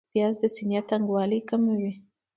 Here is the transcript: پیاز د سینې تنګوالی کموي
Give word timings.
پیاز 0.13 0.33
د 0.41 0.43
سینې 0.55 0.79
تنګوالی 0.89 1.39
کموي 1.49 1.91